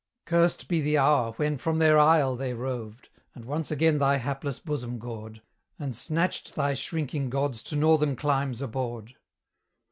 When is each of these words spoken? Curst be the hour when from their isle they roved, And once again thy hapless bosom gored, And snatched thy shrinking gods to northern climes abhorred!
Curst 0.25 0.67
be 0.67 0.81
the 0.81 0.97
hour 0.97 1.33
when 1.33 1.57
from 1.57 1.77
their 1.77 1.99
isle 1.99 2.35
they 2.35 2.55
roved, 2.55 3.09
And 3.35 3.45
once 3.45 3.69
again 3.69 3.99
thy 3.99 4.17
hapless 4.17 4.57
bosom 4.59 4.97
gored, 4.97 5.43
And 5.77 5.95
snatched 5.95 6.55
thy 6.55 6.73
shrinking 6.73 7.29
gods 7.29 7.61
to 7.61 7.75
northern 7.75 8.15
climes 8.15 8.63
abhorred! 8.63 9.13